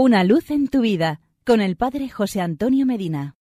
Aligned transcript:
Una 0.00 0.22
luz 0.22 0.52
en 0.52 0.68
tu 0.68 0.82
vida 0.82 1.20
con 1.44 1.60
el 1.60 1.74
Padre 1.76 2.08
José 2.08 2.40
Antonio 2.40 2.86
Medina. 2.86 3.34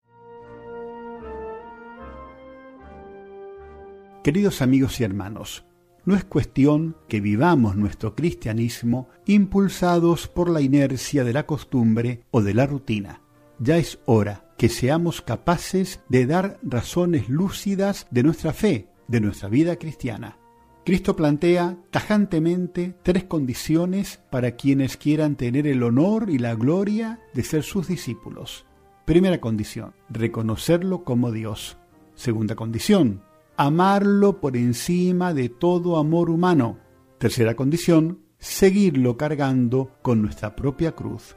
Queridos 4.24 4.64
amigos 4.64 5.00
y 5.00 5.04
hermanos, 5.04 5.66
no 6.04 6.16
es 6.16 6.24
cuestión 6.24 6.98
que 7.08 7.22
vivamos 7.22 7.76
nuestro 7.76 8.16
cristianismo 8.16 9.08
impulsados 9.28 10.28
por 10.28 10.50
la 10.50 10.62
inercia 10.62 11.24
de 11.24 11.34
la 11.34 11.46
costumbre 11.46 12.24
o 12.32 12.42
de 12.42 12.56
la 12.56 12.66
rutina. 12.66 13.22
Ya 13.60 13.78
es 13.78 14.00
hora 14.08 14.50
que 14.58 14.70
seamos 14.70 15.22
capaces 15.22 16.00
de 16.10 16.26
dar 16.26 16.58
razones 16.64 17.30
lúcidas 17.30 18.08
de 18.10 18.24
nuestra 18.24 18.52
fe, 18.52 18.88
de 19.08 19.22
nuestra 19.22 19.48
vida 19.48 19.76
cristiana. 19.76 20.40
Cristo 20.88 21.18
plantea 21.18 21.76
tajantemente 21.92 22.96
tres 23.04 23.26
condiciones 23.26 24.22
para 24.30 24.52
quienes 24.52 24.96
quieran 24.96 25.36
tener 25.36 25.68
el 25.68 25.84
honor 25.84 26.30
y 26.30 26.38
la 26.38 26.56
gloria 26.56 27.20
de 27.34 27.44
ser 27.44 27.64
sus 27.64 27.90
discípulos. 27.90 28.66
Primera 29.04 29.42
condición, 29.42 29.96
reconocerlo 30.10 31.04
como 31.04 31.34
Dios. 31.34 31.78
Segunda 32.16 32.56
condición, 32.56 33.22
amarlo 33.58 34.40
por 34.40 34.56
encima 34.56 35.34
de 35.34 35.50
todo 35.50 35.98
amor 35.98 36.30
humano. 36.30 36.78
Tercera 37.18 37.58
condición, 37.58 38.22
seguirlo 38.40 39.18
cargando 39.18 39.92
con 40.02 40.22
nuestra 40.22 40.56
propia 40.56 40.94
cruz. 40.94 41.36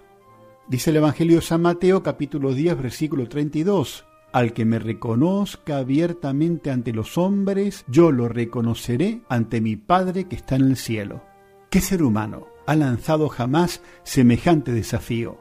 Dice 0.68 0.90
el 0.90 0.98
Evangelio 0.98 1.40
de 1.40 1.42
San 1.42 1.62
Mateo 1.62 2.04
capítulo 2.04 2.54
10 2.54 2.80
versículo 2.80 3.28
32, 3.28 4.04
al 4.32 4.52
que 4.52 4.64
me 4.64 4.78
reconozca 4.78 5.78
abiertamente 5.78 6.70
ante 6.70 6.92
los 6.92 7.18
hombres, 7.18 7.84
yo 7.88 8.12
lo 8.12 8.28
reconoceré 8.28 9.22
ante 9.28 9.60
mi 9.60 9.76
Padre 9.76 10.24
que 10.24 10.36
está 10.36 10.56
en 10.56 10.62
el 10.62 10.76
cielo. 10.76 11.22
¿Qué 11.70 11.80
ser 11.80 12.02
humano 12.02 12.46
ha 12.66 12.76
lanzado 12.76 13.28
jamás 13.28 13.82
semejante 14.02 14.72
desafío? 14.72 15.38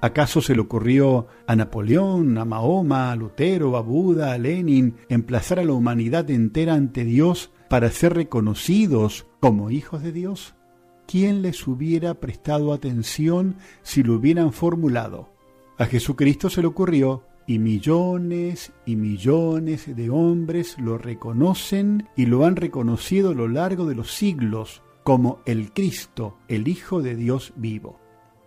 ¿Acaso 0.00 0.40
se 0.40 0.56
le 0.56 0.60
ocurrió 0.60 1.28
a 1.46 1.54
Napoleón, 1.54 2.36
a 2.36 2.44
Mahoma, 2.44 3.12
a 3.12 3.16
Lutero, 3.16 3.76
a 3.76 3.82
Buda, 3.82 4.32
a 4.32 4.38
Lenin, 4.38 4.96
emplazar 5.08 5.60
a 5.60 5.64
la 5.64 5.74
humanidad 5.74 6.28
entera 6.28 6.74
ante 6.74 7.04
Dios 7.04 7.52
para 7.68 7.90
ser 7.90 8.14
reconocidos 8.14 9.26
como 9.38 9.70
hijos 9.70 10.02
de 10.02 10.10
Dios? 10.10 10.56
¿Quién 11.06 11.42
les 11.42 11.66
hubiera 11.68 12.14
prestado 12.14 12.72
atención 12.72 13.56
si 13.82 14.02
lo 14.02 14.14
hubieran 14.14 14.52
formulado? 14.52 15.32
A 15.78 15.86
Jesucristo 15.86 16.50
se 16.50 16.62
le 16.62 16.66
ocurrió 16.66 17.24
y 17.46 17.58
millones 17.58 18.72
y 18.86 18.96
millones 18.96 19.94
de 19.94 20.10
hombres 20.10 20.76
lo 20.78 20.98
reconocen 20.98 22.08
y 22.16 22.26
lo 22.26 22.44
han 22.44 22.56
reconocido 22.56 23.30
a 23.30 23.34
lo 23.34 23.48
largo 23.48 23.86
de 23.86 23.94
los 23.94 24.12
siglos 24.12 24.82
como 25.02 25.40
el 25.46 25.72
Cristo, 25.72 26.38
el 26.48 26.68
Hijo 26.68 27.02
de 27.02 27.16
Dios 27.16 27.52
vivo. 27.56 27.98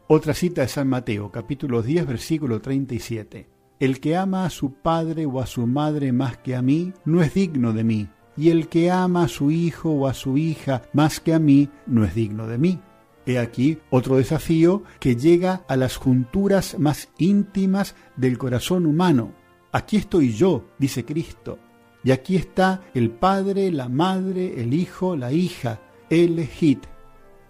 Otra 0.07 0.33
cita 0.33 0.61
de 0.61 0.67
San 0.67 0.87
Mateo, 0.87 1.31
capítulo 1.31 1.81
10, 1.81 2.05
versículo 2.07 2.61
37. 2.61 3.49
El 3.79 3.99
que 3.99 4.15
ama 4.15 4.45
a 4.45 4.49
su 4.49 4.73
padre 4.73 5.25
o 5.25 5.41
a 5.41 5.47
su 5.47 5.67
madre 5.67 6.11
más 6.11 6.37
que 6.37 6.55
a 6.55 6.61
mí, 6.61 6.93
no 7.03 7.21
es 7.21 7.33
digno 7.33 7.73
de 7.73 7.83
mí, 7.83 8.09
y 8.37 8.49
el 8.49 8.67
que 8.67 8.91
ama 8.91 9.23
a 9.23 9.27
su 9.27 9.51
hijo 9.51 9.91
o 9.91 10.07
a 10.07 10.13
su 10.13 10.37
hija 10.37 10.83
más 10.93 11.19
que 11.19 11.33
a 11.33 11.39
mí, 11.39 11.69
no 11.87 12.05
es 12.05 12.15
digno 12.15 12.47
de 12.47 12.57
mí. 12.57 12.79
He 13.25 13.39
aquí 13.39 13.79
otro 13.89 14.17
desafío 14.17 14.83
que 14.99 15.15
llega 15.15 15.65
a 15.67 15.75
las 15.75 15.97
junturas 15.97 16.77
más 16.79 17.09
íntimas 17.17 17.95
del 18.15 18.37
corazón 18.37 18.85
humano. 18.85 19.33
Aquí 19.71 19.97
estoy 19.97 20.33
yo, 20.33 20.65
dice 20.77 21.05
Cristo, 21.05 21.57
y 22.03 22.11
aquí 22.11 22.35
está 22.35 22.83
el 22.93 23.09
Padre, 23.09 23.71
la 23.71 23.89
Madre, 23.89 24.61
el 24.61 24.73
Hijo, 24.73 25.15
la 25.15 25.31
hija, 25.31 25.81
elegid. 26.09 26.77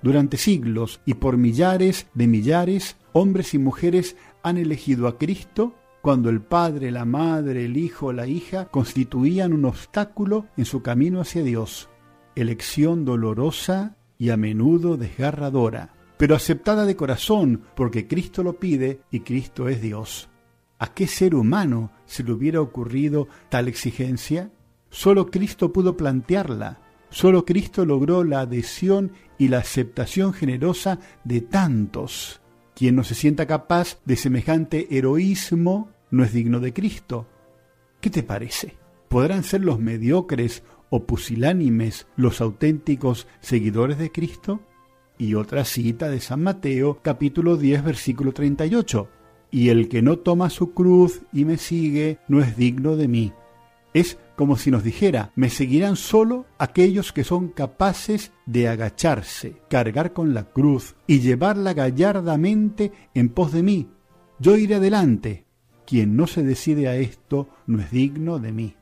Durante 0.02 0.38
siglos 0.38 1.02
y 1.06 1.16
por 1.16 1.38
millares 1.38 2.08
de 2.14 2.28
millares, 2.28 2.96
hombres 3.12 3.54
y 3.54 3.58
mujeres 3.58 4.16
han 4.44 4.58
elegido 4.58 5.08
a 5.08 5.18
Cristo 5.18 5.76
cuando 6.02 6.30
el 6.30 6.42
Padre, 6.42 6.92
la 6.92 7.04
Madre, 7.04 7.66
el 7.66 7.78
Hijo, 7.78 8.14
la 8.14 8.28
hija 8.28 8.66
constituían 8.66 9.54
un 9.54 9.66
obstáculo 9.66 10.46
en 10.56 10.66
su 10.66 10.84
camino 10.84 11.20
hacia 11.20 11.42
Dios. 11.42 11.90
Elección 12.36 13.06
dolorosa 13.06 13.98
y 14.18 14.30
a 14.30 14.38
menudo 14.38 14.98
desgarradora, 14.98 15.94
pero 16.18 16.36
aceptada 16.36 16.86
de 16.86 16.96
corazón 16.96 17.64
porque 17.76 18.08
Cristo 18.08 18.44
lo 18.44 18.60
pide 18.60 19.02
y 19.12 19.22
Cristo 19.22 19.68
es 19.68 19.82
Dios. 19.82 20.30
¿A 20.80 20.94
qué 20.94 21.08
ser 21.08 21.36
humano 21.36 21.92
se 22.06 22.24
le 22.24 22.34
hubiera 22.34 22.62
ocurrido 22.62 23.28
tal 23.50 23.68
exigencia? 23.68 24.52
Solo 24.90 25.28
Cristo 25.28 25.72
pudo 25.72 25.96
plantearla. 25.96 26.80
Solo 27.10 27.46
Cristo 27.46 27.86
logró 27.86 28.24
la 28.24 28.42
adhesión 28.42 29.14
y 29.38 29.48
la 29.48 29.60
aceptación 29.60 30.34
generosa 30.34 31.00
de 31.24 31.42
tantos. 31.42 32.42
Quien 32.76 32.96
no 32.96 33.04
se 33.04 33.16
sienta 33.16 33.46
capaz 33.46 34.00
de 34.06 34.18
semejante 34.18 34.98
heroísmo 34.98 35.90
no 36.12 36.24
es 36.24 36.34
digno 36.34 36.60
de 36.60 36.74
Cristo. 36.74 37.28
¿Qué 38.02 38.10
te 38.10 38.24
parece? 38.24 38.76
¿Podrán 39.08 39.44
ser 39.44 39.62
los 39.62 39.80
mediocres 39.80 40.64
o 40.90 41.06
pusilánimes 41.06 42.08
los 42.16 42.42
auténticos 42.42 43.28
seguidores 43.40 43.98
de 43.98 44.12
Cristo? 44.12 44.62
Y 45.18 45.36
otra 45.36 45.64
cita 45.66 46.10
de 46.10 46.20
San 46.20 46.44
Mateo, 46.44 47.00
capítulo 47.02 47.58
10, 47.58 47.84
versículo 47.84 48.34
38. 48.34 49.10
Y 49.52 49.70
el 49.70 49.88
que 49.88 50.02
no 50.02 50.20
toma 50.20 50.50
su 50.50 50.74
cruz 50.74 51.22
y 51.32 51.46
me 51.46 51.58
sigue 51.58 52.20
no 52.28 52.42
es 52.42 52.58
digno 52.58 52.96
de 52.96 53.08
mí. 53.08 53.34
Es 53.94 54.18
como 54.36 54.58
si 54.58 54.72
nos 54.72 54.84
dijera, 54.84 55.32
me 55.36 55.50
seguirán 55.50 55.96
solo 55.96 56.46
aquellos 56.58 57.14
que 57.14 57.24
son 57.24 57.48
capaces 57.48 58.34
de 58.46 58.68
agacharse, 58.68 59.56
cargar 59.70 60.12
con 60.12 60.34
la 60.34 60.50
cruz 60.52 60.96
y 61.08 61.22
llevarla 61.22 61.74
gallardamente 61.74 62.92
en 63.14 63.30
pos 63.30 63.54
de 63.54 63.64
mí. 63.64 63.90
Yo 64.40 64.58
iré 64.58 64.76
adelante. 64.76 65.46
Quien 65.86 66.18
no 66.18 66.28
se 66.28 66.44
decide 66.44 66.90
a 66.90 66.98
esto 66.98 67.48
no 67.68 67.80
es 67.80 67.92
digno 67.92 68.40
de 68.40 68.52
mí. 68.52 68.76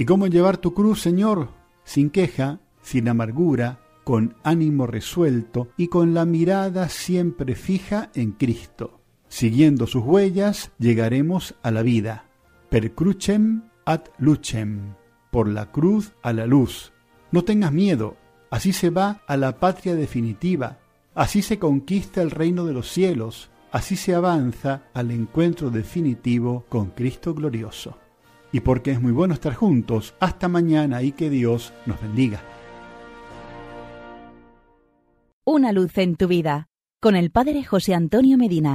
¿Y 0.00 0.06
cómo 0.06 0.28
llevar 0.28 0.56
tu 0.56 0.72
cruz, 0.72 1.02
Señor? 1.02 1.50
Sin 1.84 2.08
queja, 2.08 2.60
sin 2.80 3.06
amargura, 3.06 3.80
con 4.02 4.34
ánimo 4.44 4.86
resuelto 4.86 5.68
y 5.76 5.88
con 5.88 6.14
la 6.14 6.24
mirada 6.24 6.88
siempre 6.88 7.54
fija 7.54 8.08
en 8.14 8.32
Cristo. 8.32 9.02
Siguiendo 9.28 9.86
sus 9.86 10.02
huellas, 10.02 10.72
llegaremos 10.78 11.54
a 11.62 11.70
la 11.70 11.82
vida. 11.82 12.24
Per 12.70 12.94
crucem 12.94 13.64
ad 13.84 14.04
lucem, 14.16 14.94
por 15.30 15.46
la 15.46 15.70
cruz 15.70 16.14
a 16.22 16.32
la 16.32 16.46
luz. 16.46 16.94
No 17.30 17.44
tengas 17.44 17.70
miedo, 17.70 18.16
así 18.48 18.72
se 18.72 18.88
va 18.88 19.20
a 19.26 19.36
la 19.36 19.60
patria 19.60 19.94
definitiva, 19.94 20.78
así 21.14 21.42
se 21.42 21.58
conquista 21.58 22.22
el 22.22 22.30
reino 22.30 22.64
de 22.64 22.72
los 22.72 22.90
cielos, 22.90 23.50
así 23.70 23.96
se 23.96 24.14
avanza 24.14 24.84
al 24.94 25.10
encuentro 25.10 25.70
definitivo 25.70 26.64
con 26.70 26.86
Cristo 26.86 27.34
glorioso 27.34 27.99
y 28.52 28.60
porque 28.60 28.92
es 28.92 29.00
muy 29.00 29.12
bueno 29.12 29.34
estar 29.34 29.54
juntos. 29.54 30.14
Hasta 30.20 30.48
mañana 30.48 31.02
y 31.02 31.12
que 31.12 31.30
Dios 31.30 31.72
nos 31.86 32.00
bendiga. 32.00 32.40
Una 35.44 35.72
luz 35.72 35.96
en 35.98 36.16
tu 36.16 36.28
vida 36.28 36.68
con 37.00 37.16
el 37.16 37.30
Padre 37.30 37.64
José 37.64 37.94
Antonio 37.94 38.36
Medina. 38.36 38.68